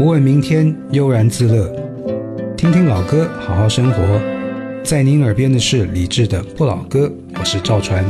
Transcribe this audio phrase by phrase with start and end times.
[0.00, 1.70] 不问明天，悠然自乐。
[2.56, 4.18] 听听老歌，好好生活。
[4.82, 7.06] 在您耳边的是李志的《不老歌》，
[7.38, 8.02] 我是赵传。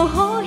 [0.00, 0.39] 我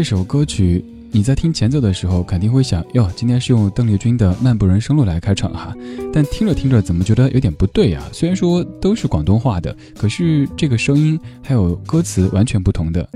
[0.00, 5.76] 这首歌曲，你在听前奏的时候肯定会想，哟，今天是用邓丽君的《漫步人生路》来开场哈。
[6.10, 8.02] 但听着听着，怎么觉得有点不对呀？
[8.10, 13.06] 虽然说都是广东话的，可是这个声音还有歌词完全不同的。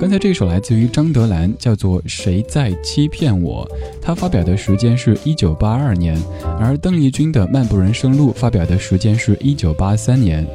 [0.00, 3.68] 刚才这首来自于张德兰，叫做《谁在欺骗我》，
[4.00, 6.18] 他发表的时间是一九八二年，
[6.58, 10.46] 而邓丽君的《漫步人生路》发表的时间是一九八三年。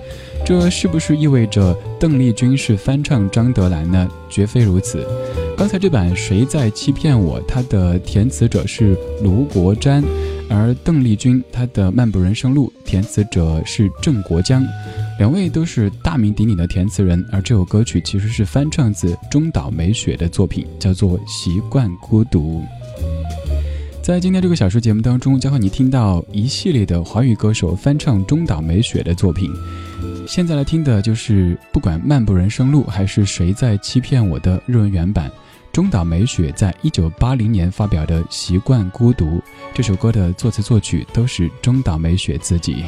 [0.43, 4.09] 这是不是意味着邓丽君是翻唱张德兰呢？
[4.27, 5.05] 绝非如此。
[5.57, 10.03] 刚才这版《谁在欺骗我》，它的填词者是卢国詹，
[10.51, 14.63] 而邓丽君她的《漫步人生路》填词者是郑国江，
[15.17, 17.25] 两位都是大名鼎鼎的填词人。
[17.31, 22.61] 而这首歌曲其实是翻唱自中岛美雪的作品，叫做《习惯孤独》。
[24.03, 29.51] 在今天这个小说节目当中，将和你听到一系列的华语歌手翻唱中岛美雪的作品。
[30.27, 35.31] 现在来听的就是不管漫步人生路还是谁在欺骗我的日文原版，
[35.77, 39.25] 中岛美雪在一九八零年发表的《习惯孤独》
[39.75, 42.83] 这首歌的作词作曲都是中岛美雪自己。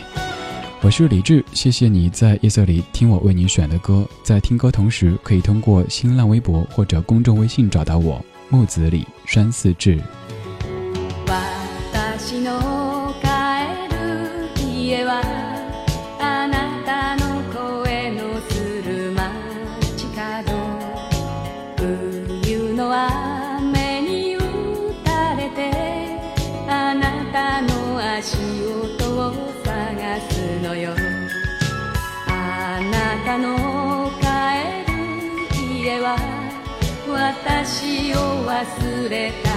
[0.82, 4.04] 我是李志，谢谢你在夜色里听我为你选的歌。
[4.24, 10.02] 在听歌同时，可以通过新浪微博或者公众微信找到我木子李山寺志。
[38.60, 39.49] 忘れた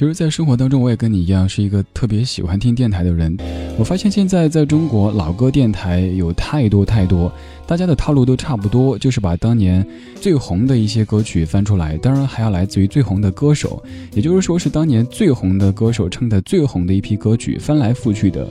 [0.00, 3.36] 其实，在生活当中，我也跟你一样，是一个特别喜欢听电台的人。
[3.78, 7.30] 我发现现在在中国，老歌电台有太多太多，
[7.66, 9.86] 大家的套路都差不多，就是把当年
[10.18, 18.48] 最红的一些歌曲翻出来，当然还要来自于最红的歌手，也就是说是当年最红的歌手唱的最红的一批歌曲，翻来覆去的。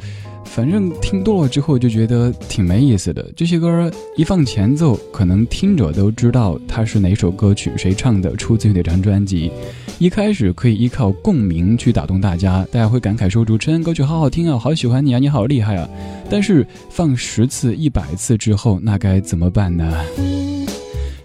[0.50, 3.32] 反正听多了之后就觉得挺没意思的。
[3.36, 9.52] 这些歌一放前奏，可能听者都知道它是哪首歌曲，谁唱的，出自于哪张专辑。
[10.00, 15.88] 一开始可以依靠共鸣去打动大家，大家会感慨说：“主持人歌曲好好听啊，好喜欢你啊，你好厉害啊。”
[16.30, 19.94] 但是放十次、一百次之后，那该怎么办呢？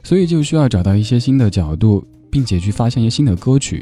[0.02, 2.04] 所以就需要找到一些新的角度。
[2.35, 3.81] 并且去发现一些新的歌曲，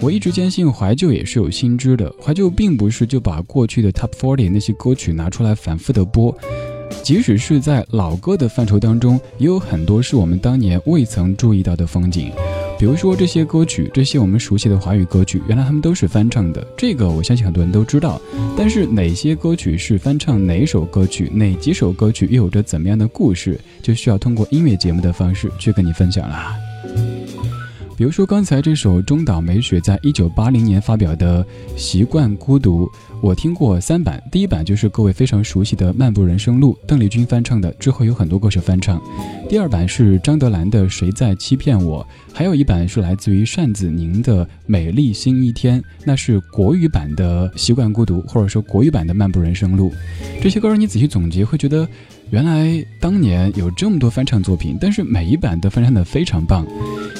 [0.00, 2.10] 我一直坚信怀旧也是有新知的。
[2.18, 6.34] 怀旧并不是就把过去的 Top Forty 那些歌曲拿出来反复的播，
[7.02, 12.32] 即使是在老歌的范畴当中，也有很多是我们当年未曾注意到的风景。
[12.78, 16.66] 比如说这些歌曲，这些我们熟悉的华语歌曲，原来他们都是翻唱的。
[16.78, 18.18] 这个我相信很多人都知道。
[18.56, 27.09] 但是哪些歌曲是翻唱哪首歌曲，哪几首歌曲又有着怎么样的故事，就需要通过音乐节目的方式去跟你分享了。
[28.00, 31.44] 比如说刚才这首中岛美雪在一九八零年发表的
[31.76, 32.86] 《习惯孤独》，
[33.20, 38.98] 我听过三版，第一版就是各位非常熟悉的《漫步人生路》，邓丽君翻唱的，之后有很多歌手翻唱。
[39.50, 42.02] 第二版是张德兰的《谁在欺骗我》，
[42.34, 49.90] 还有一版是来自于单子宁的《美丽新一天》，那是国语版的《习惯孤独》，或者说国语版的《漫步人生路》。
[50.42, 51.86] 这些歌儿你仔细总结，会觉得
[52.30, 56.64] 原来当年有这么多翻唱作品，但是每一版都翻唱的非常棒。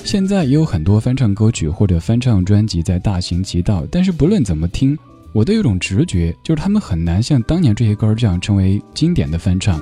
[0.05, 4.97] 现在也有很多翻唱歌曲或者翻唱专辑在大行其道，但是不论怎么听，
[5.33, 9.81] 我都有种直觉，就是他们很难像当年这些歌儿这样成为经典的翻唱，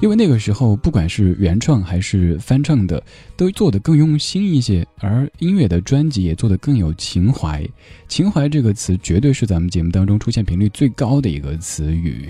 [0.00, 3.00] 因为那个时候不管是原创还是翻唱的，
[3.36, 7.64] 都做得更用心一些，而音乐的专辑也做得更有情怀。
[8.08, 12.28] 情怀这个词绝对是咱们节目当中出现频率最高的一个词语。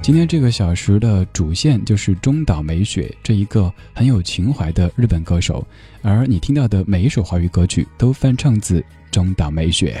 [0.00, 5.66] 今天这个小时的主线就是中岛美雪这一个很有情怀的日本歌手，
[6.00, 10.00] 而你听到的每一首华语歌曲都翻唱自中岛美雪。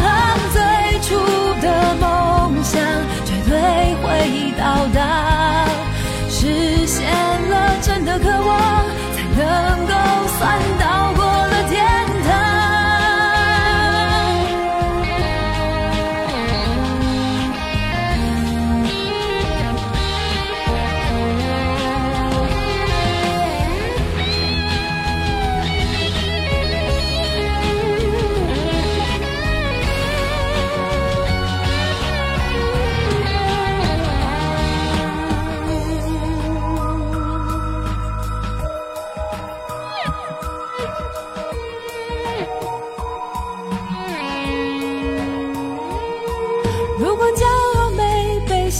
[4.93, 5.01] 到，
[6.29, 7.09] 实现
[7.49, 9.93] 了真的渴望，才能够
[10.37, 10.59] 算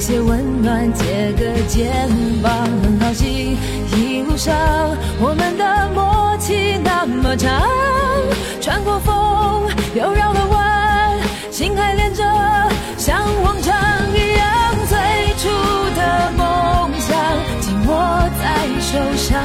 [0.00, 2.08] 些温暖，借个肩
[2.42, 2.50] 膀，
[2.82, 3.54] 很好奇
[3.94, 4.56] 一路上
[5.20, 7.62] 我们的默契那么长，
[8.62, 11.18] 穿过风又绕了弯，
[11.50, 12.24] 心还连着，
[12.96, 13.76] 像往常
[14.14, 14.96] 一样，最
[15.36, 15.48] 初
[15.94, 17.14] 的梦想
[17.60, 19.38] 紧握在手上，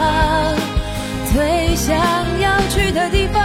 [1.34, 1.94] 最想
[2.40, 3.44] 要去的地方，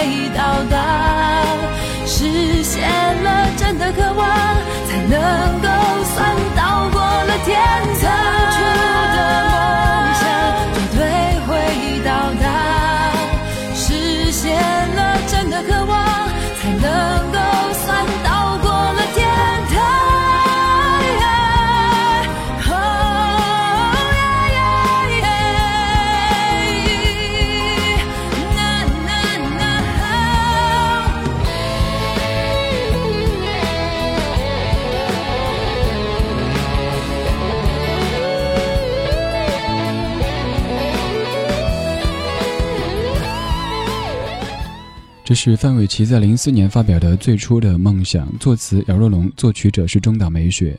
[0.00, 1.44] 会到达，
[2.06, 2.88] 实现
[3.22, 4.26] 了真的渴望，
[4.88, 5.68] 才能够
[6.14, 6.59] 算到
[45.30, 50.76] 这是范玮琪在零四年发表的《最初的梦想》，作词姚若龙，作曲者是中岛美雪。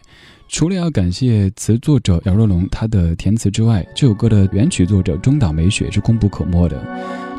[0.49, 6.85] 除了要感谢词作者姚若龙他的填词之外，这首歌的原曲作者中岛美雪是功不可没的。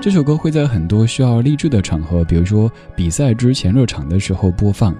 [0.00, 4.96] 这首歌会在很多需要励志的场合，比如说比赛之前热场的时候播放。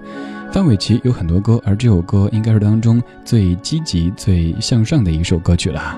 [0.51, 5.97] 范玮琪有很多歌，而这首歌应该是当中最积极、最向上的一首歌曲了。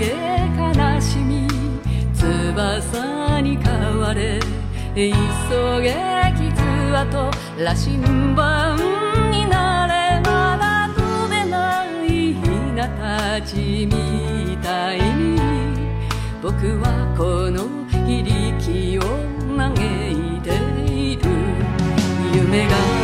[0.00, 0.06] げ
[0.56, 1.46] 悲しみ
[2.14, 4.40] 翼に変われ
[4.94, 5.10] 急
[5.82, 5.94] げ
[6.34, 7.98] 傷跡羅針
[8.34, 8.78] 盤
[9.30, 12.40] になれまだ飛べないヒ
[12.74, 15.38] ナたちみたいに
[16.42, 19.02] 僕はこの非力を
[19.56, 20.48] 嘆いて
[20.90, 21.30] いる。
[22.34, 22.99] 夢が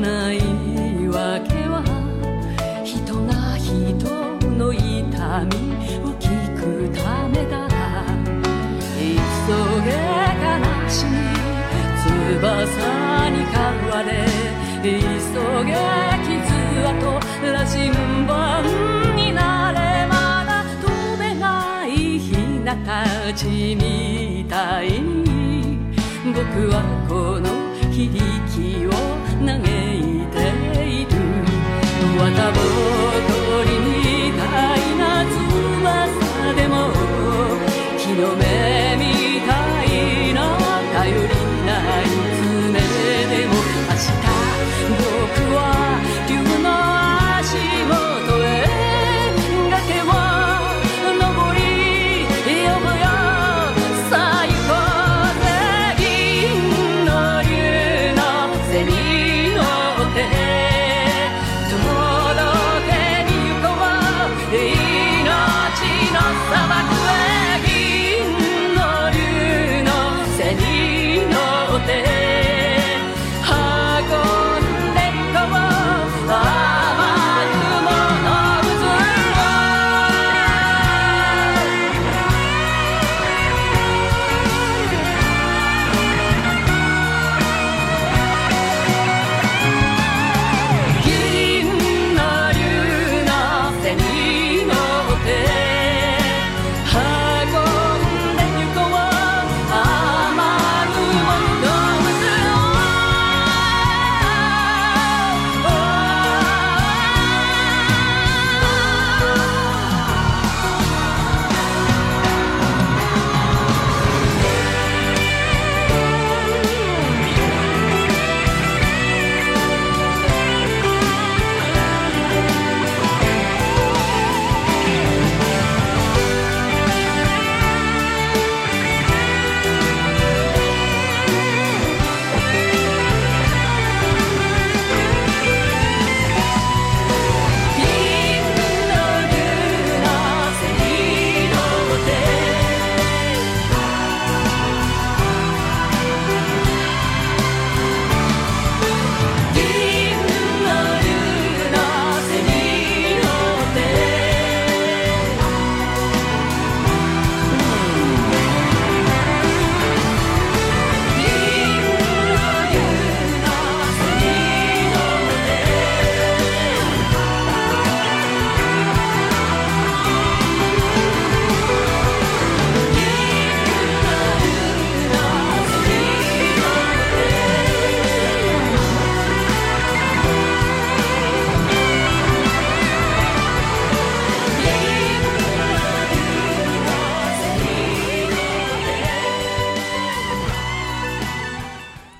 [0.00, 0.38] ない
[1.08, 1.82] わけは
[2.84, 3.72] 人が人
[4.56, 4.84] の痛
[5.46, 5.54] み
[6.04, 7.68] を聞くためだ。
[9.48, 9.90] 急げ
[10.44, 10.46] 悲
[10.90, 11.10] しみ
[12.04, 12.76] 翼
[13.30, 13.56] に変
[13.88, 14.08] われ
[14.82, 14.86] 急
[15.64, 15.72] げ
[16.22, 16.28] 傷
[16.84, 16.92] 跡
[17.50, 17.90] 羅針
[18.26, 18.36] 盤
[19.16, 20.50] になれまだ
[20.82, 20.86] 飛
[21.18, 25.00] べないヒナたちみたい。
[26.28, 27.48] に僕はこの
[27.90, 29.17] 非力を
[38.08, 38.97] 日の目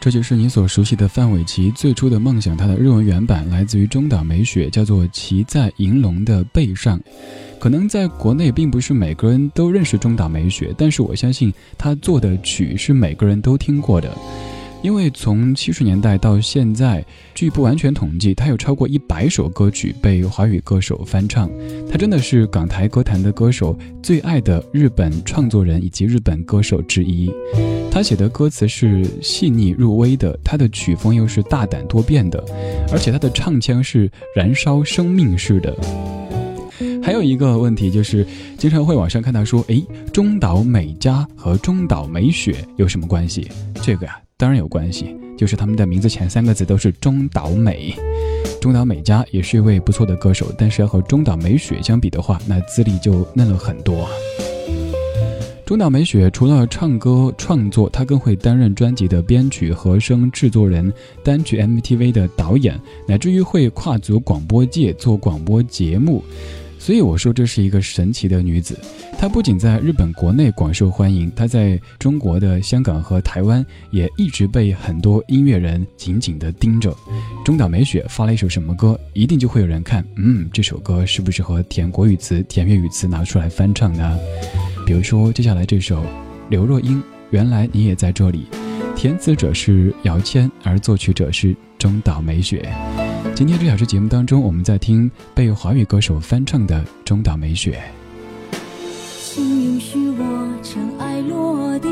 [0.09, 2.57] 这就是你所熟悉的范玮琪最初的梦想。
[2.57, 6.99] 他的日文原版来自于中岛美雪，叫做《骑在银龙的背上》。
[7.61, 14.11] 可能在国内并不是每个人都认识中岛美雪，但是我相信她做的曲是每个人都听过的。
[14.81, 21.51] 因为从七十年代到现在，据不完全统计，他有超过一百首歌曲被华语歌手翻唱。
[21.91, 27.31] 他真的是港台歌坛的歌手最爱的日本创作人以及日本歌手之一。
[27.91, 32.43] 他写的歌词是细腻入微的，他的曲风又是大胆多变的，
[32.93, 35.77] 而且他的唱腔是燃烧生命式的。
[37.03, 38.25] 还有一个问题就是，
[38.57, 43.49] 经常会网上看到说，诶，中岛美嘉和中岛美雪有什么关系？
[43.83, 44.21] 这个呀。
[44.41, 47.93] 当然有关系，就是他们的名字前三个字都是中岛美。
[48.61, 54.09] 中岛美嘉也是一位不错的歌手，但是要和中岛美雪相比的话，那资历就嫩了很多。
[55.67, 60.93] 中岛美雪除了唱歌创作，她更会担任专辑的编曲、和声、制作人、
[61.25, 66.23] 单曲 MTV 的导演，乃至于会跨足广播界做广播节目。
[66.79, 68.79] 所以我说这是一个神奇的女子，
[69.19, 76.97] 她不仅在日本国内广受欢迎，她在中国的香港和台湾也一直被很多音乐人紧紧地盯着。
[77.45, 84.19] 中岛美雪发了一首什么歌，一定就会有人看，嗯，这首歌是不是和田国语词、田粤语词拿出来翻唱呢？
[84.87, 86.05] 比如说接下来这首
[86.49, 86.99] 刘若英
[87.31, 88.47] 《原来你也在这里》，
[88.97, 92.67] 填词者是姚谦，而作曲者是中岛美雪。
[93.39, 97.81] 今天这小时节目当中，我们在听被华语歌手翻唱的中岛美雪。
[99.23, 101.89] 请允许我尘埃落定，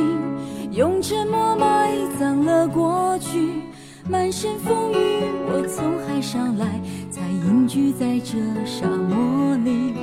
[0.72, 3.62] 用沉默埋葬了过去。
[4.10, 4.96] 满身风雨，
[5.46, 6.80] 我从海上来，
[7.12, 9.94] 才隐居在这沙漠里。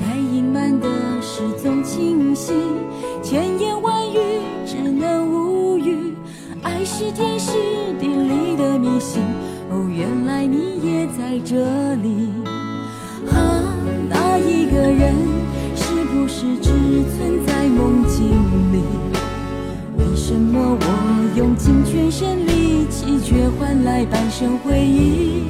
[0.00, 0.88] 该隐瞒的
[1.22, 2.52] 事总清晰，
[3.22, 4.18] 千言万语
[4.66, 6.12] 只能无语。
[6.64, 7.52] 爱是天时
[8.00, 9.22] 地利的迷信。
[9.70, 12.30] 哦，原来你也在这里。
[13.30, 13.62] 啊，
[14.08, 15.14] 那一个人
[15.74, 16.70] 是不是只
[17.16, 18.30] 存在梦境
[18.72, 18.82] 里？
[19.98, 25.42] 为什么我用尽全身力气，却换来半生回忆？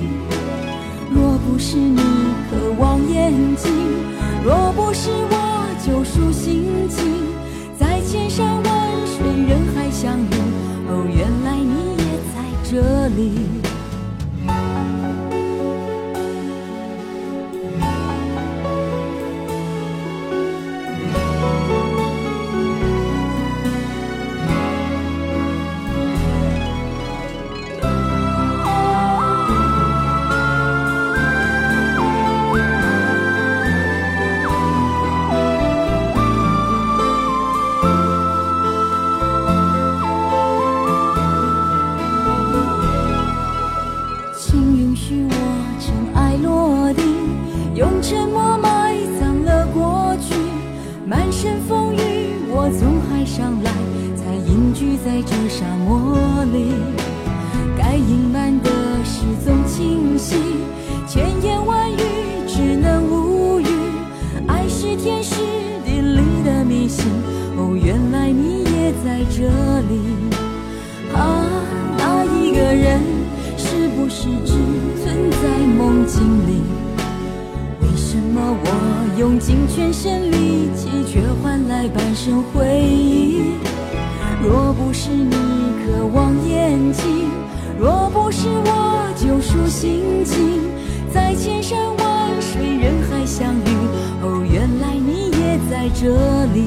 [1.15, 2.01] 若不是你
[2.51, 3.71] 渴望眼睛，
[4.45, 7.05] 若不是我救赎心情，
[7.79, 8.65] 在千山万
[9.07, 10.35] 水人海相遇。
[10.89, 13.66] 哦，原来你也在这里。
[81.69, 83.53] 来半生回忆，
[84.43, 85.35] 若不是你
[85.85, 87.29] 渴望眼睛，
[87.79, 90.61] 若不是我救赎心情，
[91.13, 93.69] 在千山万水、人海相遇。
[94.23, 96.07] 哦，原来你也在这
[96.55, 96.63] 里。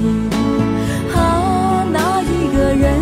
[1.15, 2.99] 啊，那一个人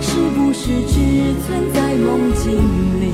[0.00, 2.52] 是不是只存在梦境
[3.00, 3.12] 里？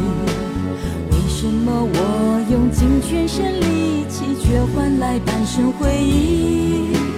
[1.10, 7.17] 为什么我用尽全身力气，却换来半生回忆？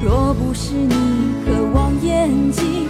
[0.00, 0.94] 若不是你
[1.44, 2.86] 渴望眼睛，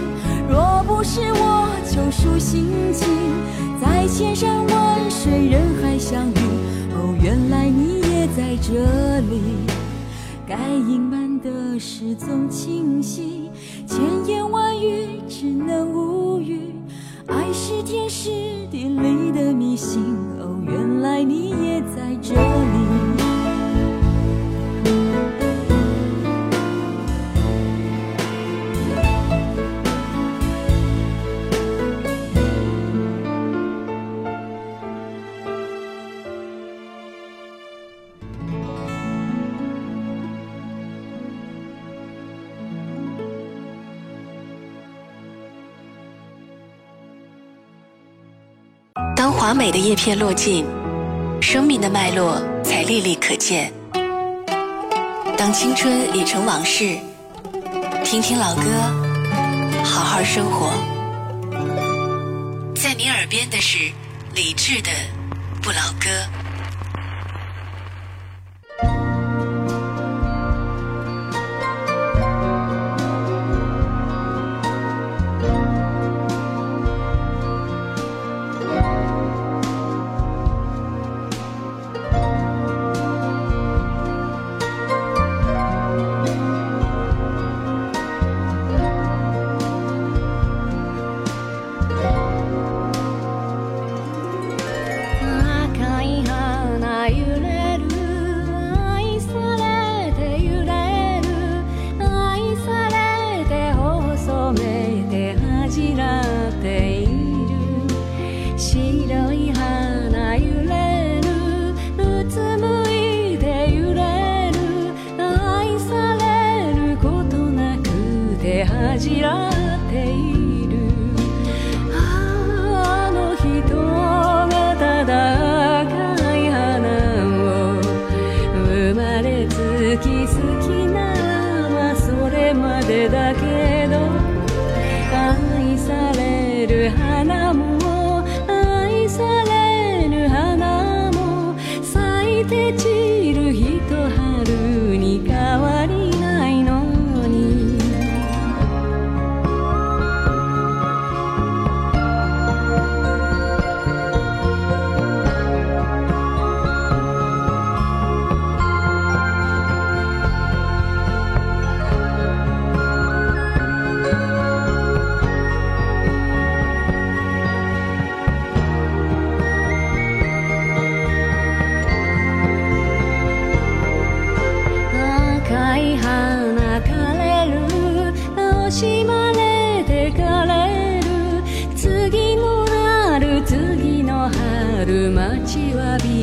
[0.47, 3.07] 若不是我救赎心情，
[3.81, 6.39] 在千山万水人海相遇。
[6.93, 9.41] 哦，原来你也在这里，
[10.47, 13.49] 该隐瞒的事总清晰，
[13.87, 16.75] 千言万语只能无语。
[17.25, 18.29] 爱是天时
[18.69, 19.99] 地利的迷信。
[20.39, 23.08] 哦，原来你也在这里。
[49.49, 50.63] 把美的叶片落尽，
[51.41, 53.73] 生命的脉络才历历可见。
[55.35, 56.95] 当青春已成往事，
[58.05, 58.61] 听听老歌，
[59.83, 60.69] 好好生活。
[62.75, 63.79] 在你耳边的是
[64.35, 64.91] 理智的
[65.63, 66.38] 不老歌。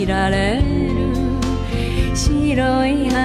[0.07, 0.63] られる。
[2.15, 3.16] 白い花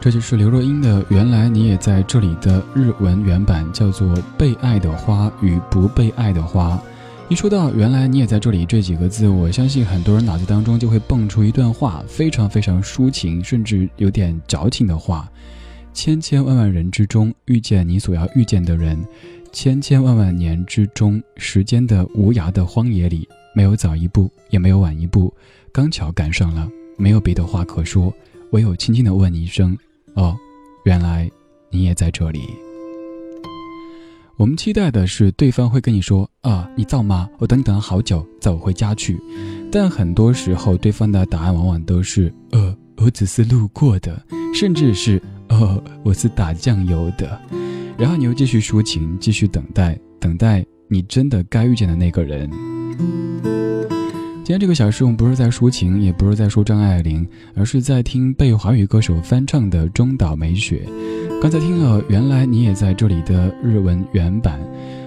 [0.00, 4.08] 这就是刘若英的《原来你也在这里》的日文原版，叫做
[4.38, 6.74] 《被爱的花与不被爱的花》。
[7.28, 15.30] 一说到“原来你也在这里”这几个字，我相信很多人脑子当中就会蹦出一段话，非常非常抒情，甚至有点矫情的话：
[15.92, 18.98] 千千万万人之中遇见你所要遇见的人，
[19.52, 25.30] 千千万万年之中，时间的无涯的荒野里，没有早一步，也没有晚一步，
[25.70, 28.10] 刚巧赶上了，没有别的话可说，
[28.52, 29.76] 唯有轻轻的问你一声。
[30.14, 30.36] 哦，
[30.84, 31.30] 原来
[31.70, 32.40] 你也在这里。
[34.36, 37.28] 我们期待的是对方会跟你说：“啊，你造吗？
[37.38, 39.18] 我等你等了好久，走回家去。”
[39.70, 44.22] 但很多时候，对方的答案往往都是：“呃，我只是路过的，
[44.54, 47.38] 甚至是呃，我是打酱油的。”
[47.98, 52.50] 然后你又继续抒情，继续等待，等待你真的该遇见的那个人。
[54.50, 60.82] 今天这个小时，我们不是在抒情，也不是在说张爱玲，而是在听被华语歌手翻唱的中岛美雪。
[61.40, 64.58] 刚才听了《原来你也在这里》的日文原版。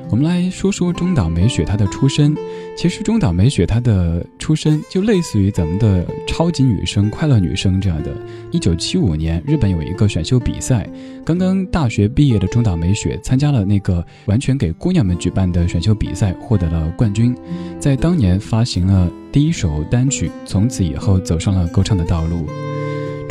[0.10, 2.34] 我们来说说中岛美雪她的出身。
[2.76, 8.12] 其实中岛美雪她的出身就类似于咱们的超级女生、快乐女生这样的。
[8.52, 10.88] 一九七五年，日本有一个选秀比赛，
[11.24, 17.36] 刚刚大学毕业的中岛美雪参加了那个完全给姑娘们举办的选秀比赛，获得了冠军。
[17.80, 22.48] 在当年发行了第一首单曲，从此以后走上了歌唱的道路。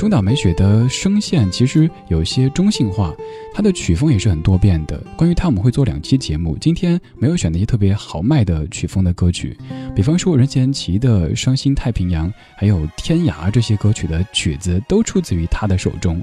[0.02, 3.14] 中岛美雪的声线其实有些中性化，
[3.54, 5.00] 她的曲风也是很多变的。
[5.16, 6.58] 关于她，我们会做两期节目。
[6.60, 9.56] 今天没有选那些特别豪迈的曲风的歌曲，
[9.94, 16.20] 比方说任贤齐的《伤心太平洋》，还有《天涯》这些歌曲的曲子都出自于她的手中。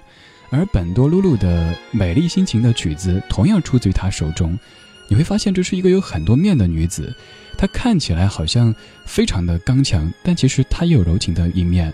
[0.50, 4.60] 而本多露露的《美丽心情》的曲子同样出自于她手中。
[5.08, 7.16] 你会发现，这是一个有很多面的女子。
[7.58, 11.94] 她看起来好像非常的刚强，但其实她也有柔情的一面。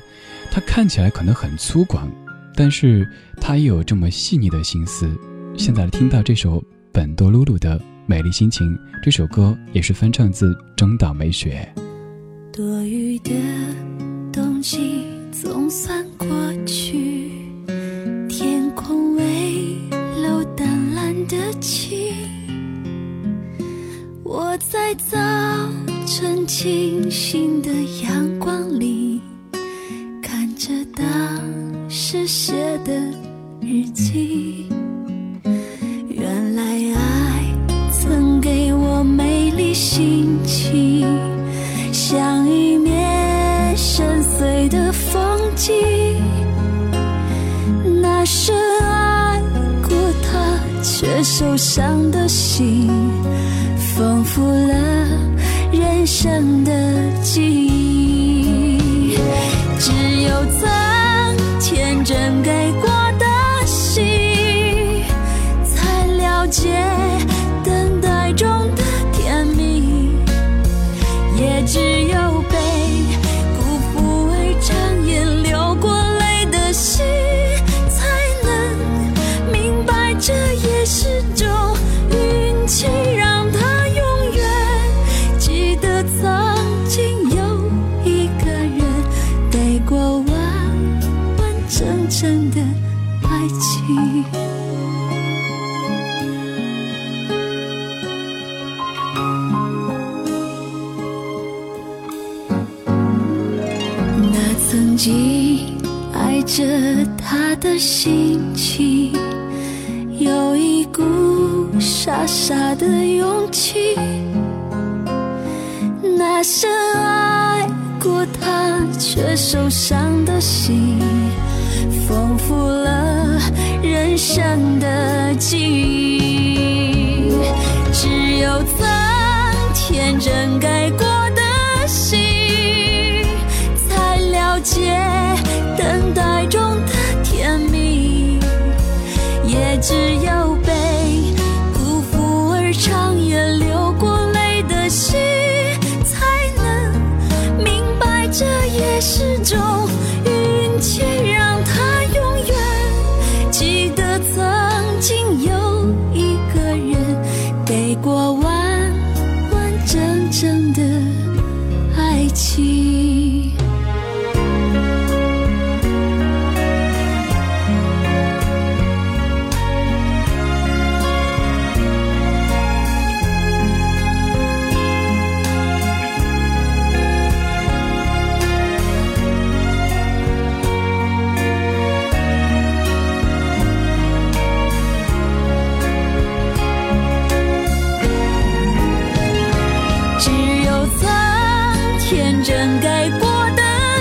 [0.51, 2.07] 他看起来可能很粗犷，
[2.55, 3.07] 但是
[3.41, 5.13] 他也有这么细腻的心思。
[5.57, 11.67] 现在听到这首本多露露的《美丽心情》，这首歌也是翻唱自中岛美雪。
[12.53, 13.31] 多余的
[14.31, 16.27] 冬季总算过
[16.65, 17.31] 去，
[18.29, 19.75] 天空微
[20.21, 22.13] 露淡蓝的晴。
[24.23, 25.17] 我在早
[26.05, 27.71] 晨清新的
[28.03, 29.04] 阳光里。
[31.15, 31.41] 当
[31.89, 32.91] 时写的
[33.61, 34.65] 日记，
[36.09, 36.61] 原来
[36.93, 36.99] 爱
[37.89, 41.07] 曾给我美丽心情，
[41.93, 45.73] 像一面深邃的风景。
[48.01, 49.41] 那深爱
[49.87, 52.89] 过他却受伤的心，
[53.77, 55.07] 丰富了
[55.71, 59.15] 人生的记忆。
[59.79, 60.84] 只有曾
[62.05, 62.84] 天真给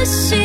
[0.04, 0.43] 心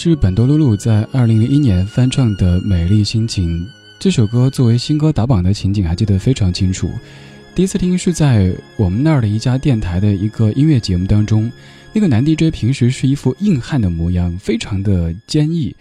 [0.00, 3.66] 是本多露露在二零零一年翻唱的《美丽心情》
[3.98, 6.88] 这首歌，作为新歌打榜的情景还记得非常清楚。
[7.52, 11.50] 第一次听是在我们那儿的一家电台的一个音乐节目当中，
[11.92, 15.74] 那个男 DJ 平时是一副硬汉的模样，非常的坚毅。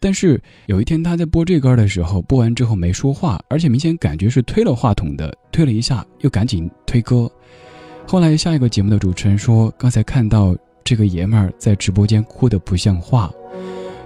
[0.00, 7.30] 但是有一天他在播这歌的时候，播完之后没说话，而且明显感觉是推了话筒的，推了一下又赶紧推歌。
[8.06, 13.30] 后来下一个节目的主持人说，刚才看到这个爷们儿在直播间哭得不像话。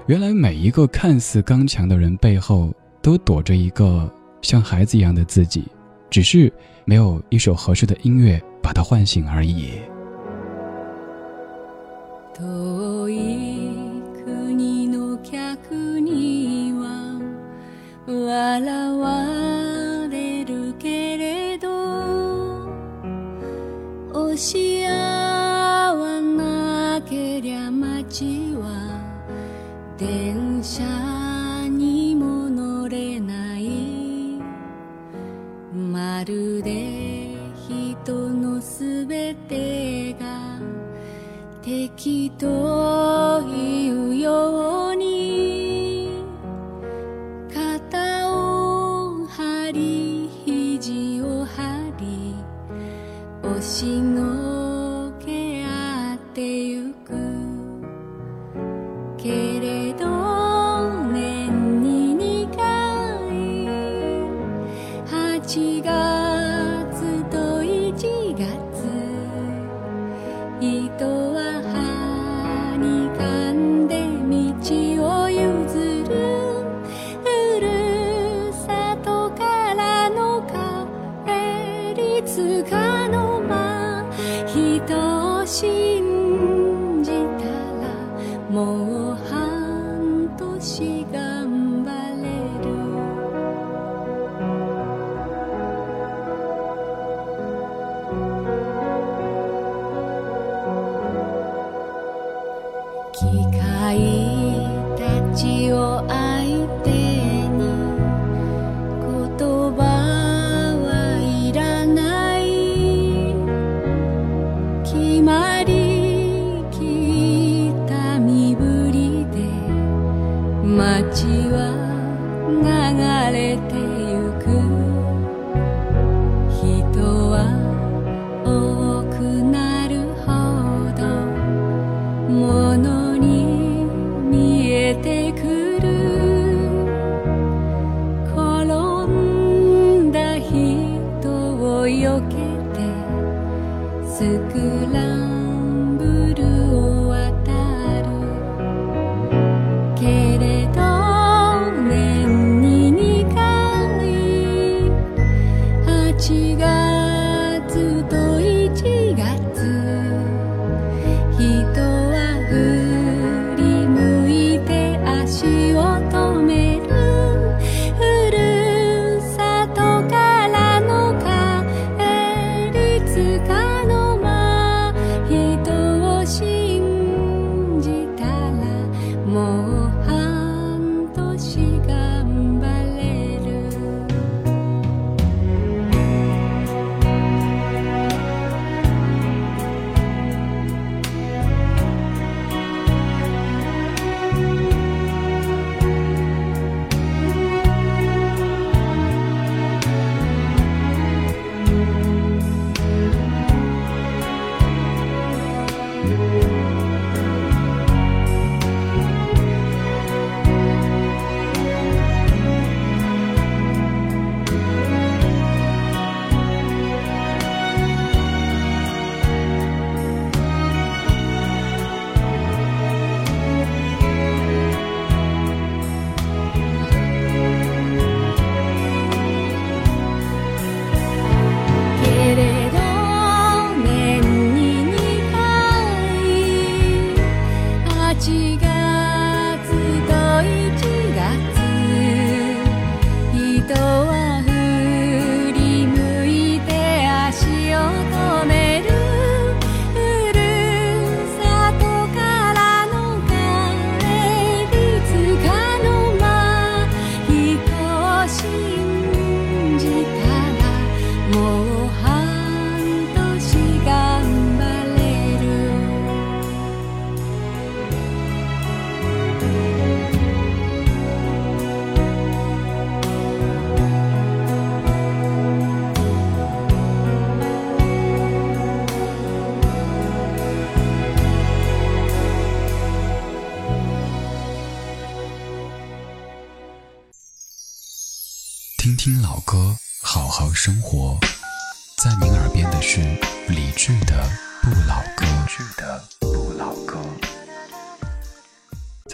[0.06, 4.06] 原来每一个看似刚强的人背后，都躲着一个
[4.42, 5.64] 像孩子一样的自己，
[6.10, 6.52] 只是
[6.84, 9.70] 没有一首合适的音乐把他唤醒而已。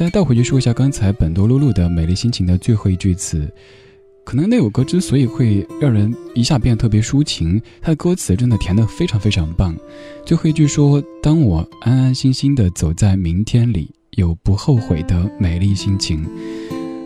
[0.00, 3.46] 再倒回去说一下刚才本多露露的《美丽心情》的最后一句词，
[4.24, 9.76] 可能那首歌之所以会让人一下变得特别抒情，它的歌词真的填得非常非常棒。
[10.24, 16.26] 最后一句说：“当我安安心心的走在明天里，有不后悔的美丽心情。”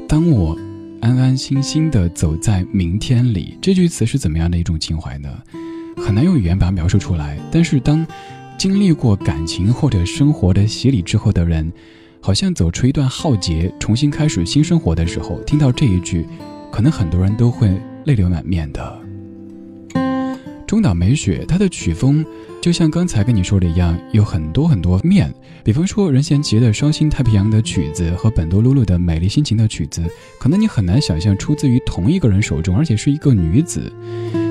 [0.09, 0.57] 当我
[1.01, 5.37] 安安心心的走在明天里，这句词是怎么样的一种情怀呢？
[5.97, 7.41] 很难用语言把它描述出来。
[7.51, 8.07] 但是当
[8.57, 11.73] 经历过感情或者生活的洗礼之后的人，
[12.25, 16.27] 好像走出一段浩劫，重新开始新生活的时候，听到这一句，
[16.73, 18.99] 可能很多人都会泪流满面的。
[20.67, 22.25] 中岛美雪，她的曲风
[22.63, 25.31] 就像刚才跟你说的一样，有很多很多面。
[25.63, 30.03] 比方说任贤齐的《双星太平洋》的曲子和本多露露的《美丽心情》的曲子，
[30.41, 33.93] 可能你很难想象出自于同一个人手中，而且是一个女子。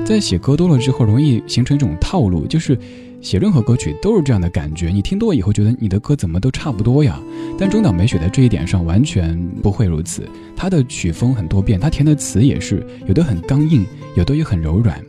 [0.06, 2.78] 在写歌多了之后，容易形成一种套路，就是。
[3.24, 7.18] 写任何歌曲都是这样的感觉，你听多了以后觉得你的歌怎么都差不多呀？
[7.58, 15.02] 但中岛美雪在这一点上完全不会如此，她的曲风很多变，她填的词也是有的很刚硬，有的也很柔软。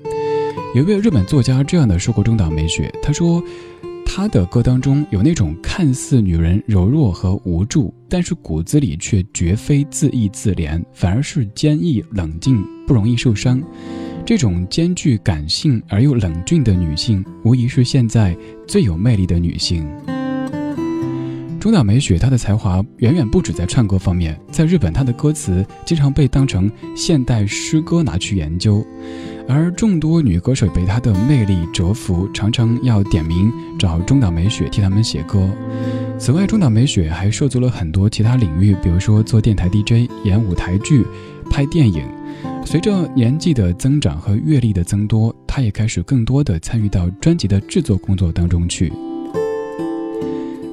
[0.73, 3.43] 有一位日本作家这样的说过中岛美雪，他说
[4.05, 13.61] 她的歌当中有那种看似女人柔弱和无助，但是骨子里却绝非自意自怜，反而是坚毅冷静，不容易受伤。
[14.25, 18.35] 这种兼具感性而又冷峻的女性，无疑是现在
[18.67, 19.87] 最有魅力的女性。
[21.59, 28.83] 中岛美雪，她的才华远远不止在唱歌方面，在日本，她的歌词经常被当成现代诗歌拿去研究，
[29.47, 35.47] 而众多女歌手被她的魅力折服，常常要点名找中岛美雪替他们写歌。
[36.17, 41.05] 此外，中岛美雪还涉足了很多其他领域，比如说做电台 DJ、演舞台剧、
[41.47, 42.03] 拍电影。
[42.65, 48.91] 随着年纪的增长和阅历的增多，他也开始更多的参与到专辑的制作工作当中去。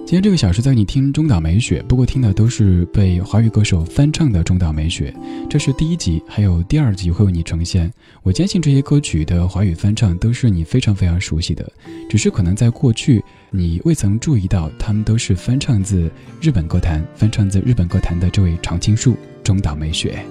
[0.04, 5.14] 今天这个小时在你听中岛美雪，不过听的都是被华语歌手翻唱的中岛美雪。
[5.48, 7.90] 这是第一集，还有第二集会为你呈现。
[8.22, 11.66] 我坚信这些歌曲的华语翻唱都是你非常非常熟悉的，
[12.10, 16.10] 只是可能在过去你未曾注意到，他们都是翻唱自
[16.42, 20.22] 日本歌坛，翻唱自日本歌坛的这位常青树中岛美雪。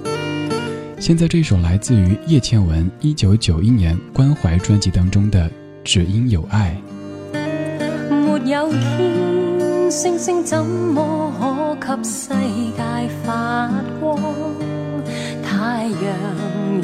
[1.01, 5.49] 现在这首来自于叶倩文一九九一年关怀专辑当中的
[5.83, 6.79] 只因有爱。
[7.33, 14.15] 没有天星星怎么可给世界发光
[15.41, 15.91] 太阳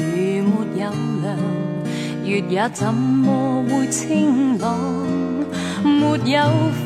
[0.02, 0.92] 没有亮
[2.24, 4.76] 月也怎么会清朗？
[5.84, 6.40] 没有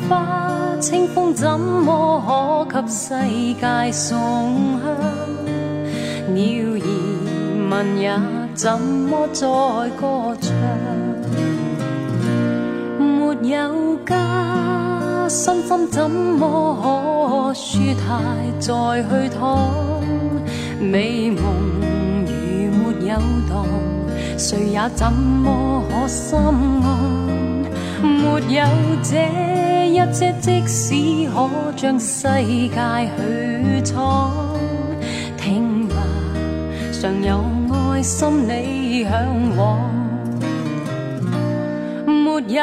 [0.07, 3.15] 花清风怎么可给世
[3.59, 4.93] 界送香？
[6.35, 7.12] 鸟儿
[7.69, 8.11] 问也
[8.53, 9.47] 怎么再
[9.99, 10.51] 歌唱？
[12.99, 18.03] 没有家，身心怎么可舒泰
[18.59, 19.69] 再去躺？
[20.79, 21.43] 美梦
[22.25, 22.31] 如
[22.71, 23.15] 没有
[23.49, 23.65] 荡，
[24.37, 26.85] 谁也怎么可心安？
[28.03, 28.65] 没有
[29.01, 29.13] 这
[29.87, 32.75] 一切，即使可将世界
[33.17, 34.31] 去闯，
[35.37, 35.95] 听吧，
[36.91, 37.52] 尚有。
[38.03, 39.11] 心里向
[39.55, 39.79] 往，
[42.05, 42.61] 没有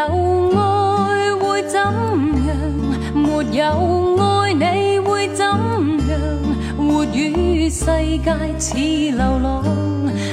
[0.55, 1.91] 爱会怎样？
[3.15, 5.57] 没有爱你会怎样？
[6.77, 9.65] 活于世界似流浪，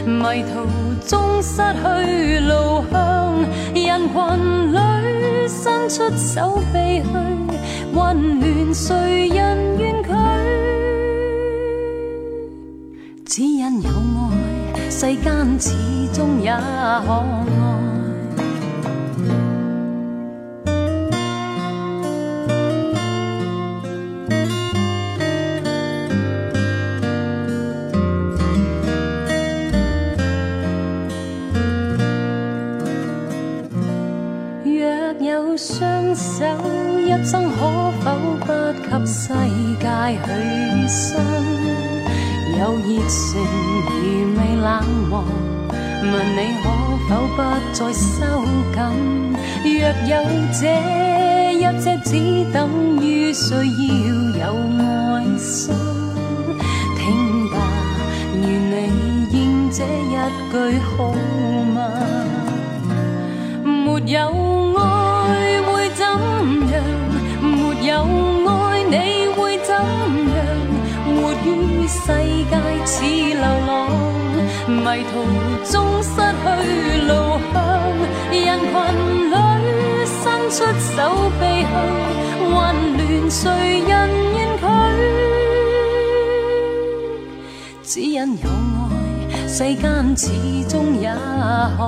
[0.06, 0.68] 迷途
[1.08, 4.78] 中失去路向，人群里
[5.48, 7.08] 伸出手臂去
[7.94, 10.37] 温暖，谁人愿拒？
[15.00, 15.72] 世间始
[16.12, 17.67] 终也可
[46.02, 46.66] 问你可
[47.08, 47.38] 否不
[47.74, 48.18] 再收
[48.74, 48.76] 紧？
[49.64, 49.72] 若
[50.08, 50.12] 有
[50.54, 50.62] 这
[51.54, 52.10] 一切，只
[52.54, 52.58] 等
[53.02, 54.84] 于需要有爱
[55.38, 55.74] 心。
[56.98, 57.56] 听吧，
[58.34, 59.36] 愿你应
[59.72, 60.16] 这一
[60.52, 60.88] 句好
[61.74, 61.76] 吗？
[63.64, 64.18] 没有
[74.88, 75.12] 迷途
[75.70, 76.48] 中失去
[77.08, 77.12] 路
[77.52, 77.56] 向，
[78.32, 78.72] 人群
[79.30, 79.34] 里
[80.06, 80.16] 伸
[80.50, 80.56] 出
[80.96, 80.96] 手
[81.38, 81.70] 臂去
[82.54, 82.56] 混
[82.96, 83.36] 乱，谁
[83.82, 83.92] 人
[84.34, 84.64] 愿拒？
[87.84, 89.86] 只因有爱，世间
[90.16, 90.24] 始
[90.70, 91.14] 终也
[91.78, 91.80] 可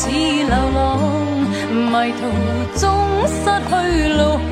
[0.00, 0.96] 似流浪，
[1.70, 2.20] 迷途
[2.80, 2.80] 中
[3.26, 3.70] 失去
[4.14, 4.50] 路向，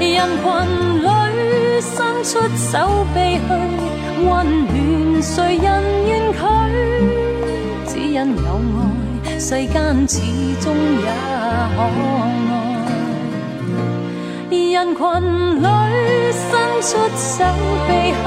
[0.00, 0.10] 人
[0.42, 0.44] 群
[1.04, 1.06] 里
[1.80, 1.94] 伸
[2.24, 2.74] 出手
[3.14, 3.48] 臂去
[4.26, 4.28] 温
[4.66, 5.64] 暖，谁人
[6.08, 6.40] 愿拒？
[7.86, 9.74] 只因有爱，世间
[10.08, 10.14] 始
[10.60, 11.06] 终也
[11.76, 12.12] 可爱。
[14.50, 14.98] 人群
[15.62, 15.64] 里
[16.32, 16.42] 伸
[16.82, 17.32] 出手
[17.86, 18.20] 臂去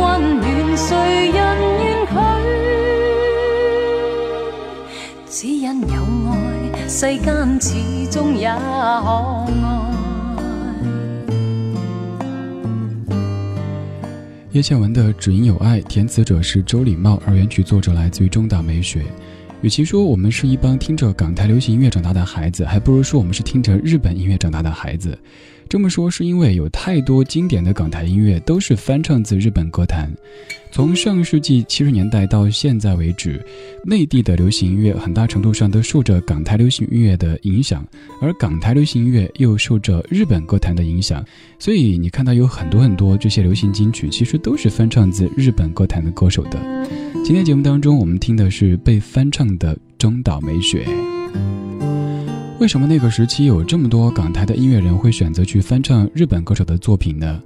[0.38, 0.86] 暖，谁
[1.32, 1.36] 人
[1.82, 2.12] 愿拒？
[5.42, 5.96] 只因有
[6.30, 7.74] 爱，世间始
[8.12, 9.50] 终也可爱。
[14.52, 19.02] 叶倩文的《只因有爱》，填词者是周礼茂，而原曲作者来自于中岛美雪。
[19.62, 25.18] 与其说我们是一帮听着港台流行音乐长大的孩子，还不如说我们是听着日本音乐长大的孩子。
[25.72, 30.12] 这么说是因为有太多经典的港台音乐都是翻唱自日本歌坛。
[30.70, 33.42] 从上世纪七十年代到现在为止，
[33.82, 37.82] 内地的流行音乐很大程度上都受着港台流行音乐的影响，
[38.20, 41.24] 而港台流行音乐又受着日本歌坛的影响。
[41.58, 46.86] 所以你看到有很多很多这些流行金曲，其实都是翻唱自日本歌坛的歌手的。
[47.24, 50.86] 今天节目当中，我们听的是被翻唱的中岛美雪。
[52.62, 57.42] 为什么那个时期有这么多港台的音乐人会选择去翻唱日本歌手的作品呢？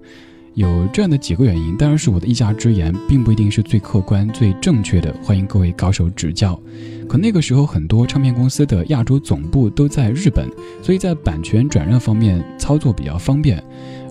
[0.52, 5.10] 有这样的几个原因，当然是我的一家之言，并不一定是最客观、最正确的。
[5.22, 6.60] 欢迎各位高手指教。
[7.08, 10.50] 可那个时候，很多唱片公司的亚洲总部都在日本，
[10.82, 13.56] 所以在版权转让方面操作比较方便。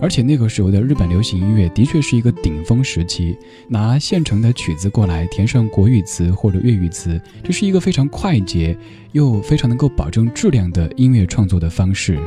[0.00, 3.36] 而且那个时候的日本流行音乐的确是一个顶峰时期，
[3.68, 8.76] 拿现成的曲子过来填上国语词或者粤语词，这是一个非常快捷
[9.12, 12.18] 又非常能够保证质量的音乐创作的方式。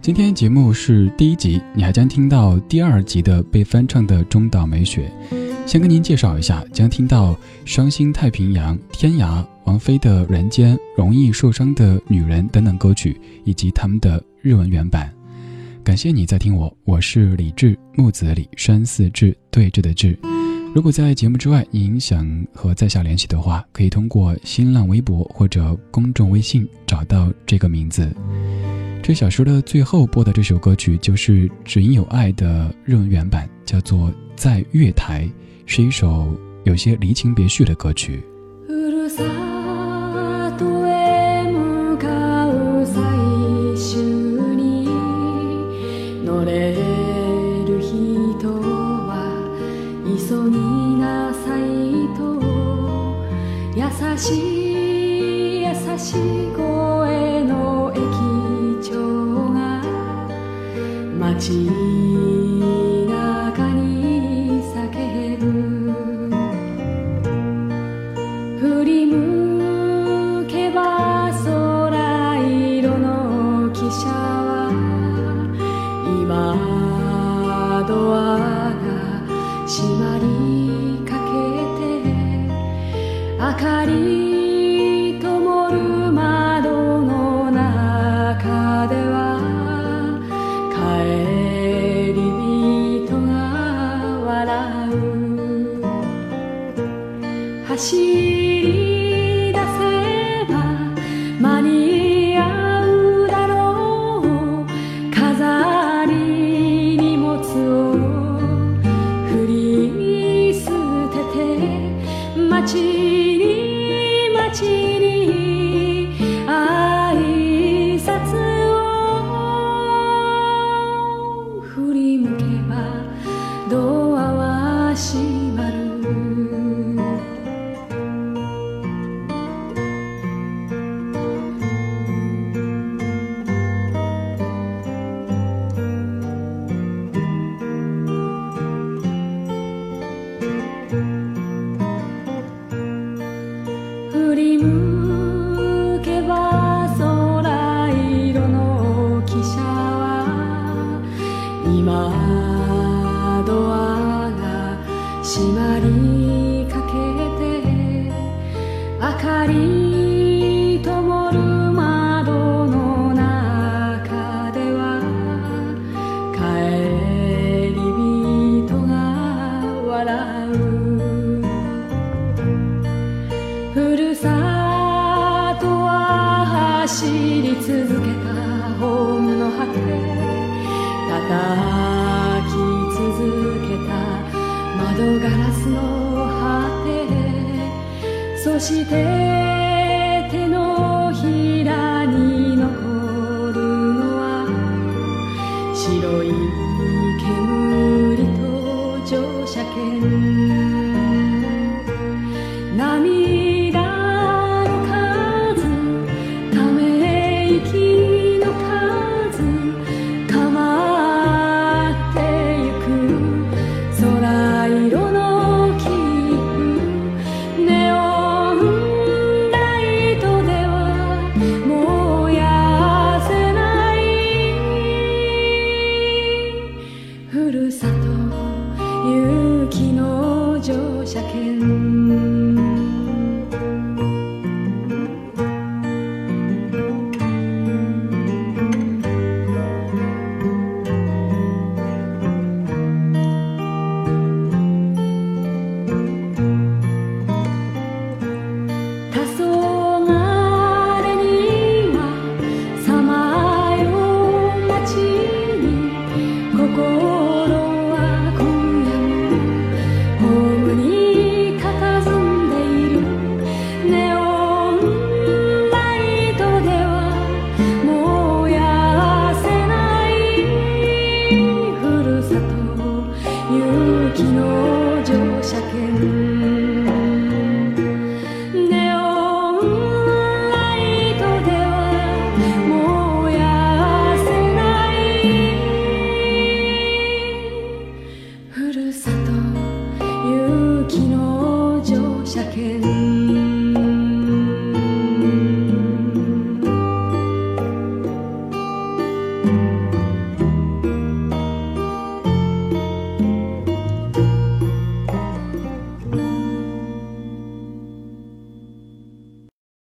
[0.00, 5.08] 今天节目是第一集，你还将听到第二集的被翻唱的中岛美雪。
[5.64, 15.08] 先跟您介绍一下，将听到《伤心太平洋》《天涯》王菲的《人间》《容易受伤的女人》等等歌曲，以及他们的日文原版。
[15.84, 20.18] 感谢你在听我，我是李志，木子李，山寺志，对峙的志。
[20.74, 28.12] 如果在节目之外您想和在下联系的话，可以通过新浪微博或者公众微信找到这个名字。
[29.00, 35.24] 这小说的最后播的这首歌曲就是《只因有爱》的日文原版，叫做《在月台》，
[35.66, 38.20] 是一首有些离情别绪的歌曲。
[54.18, 58.02] しい優しい声の駅
[58.90, 59.82] 長が
[61.18, 62.01] 街に
[97.82, 98.21] 心。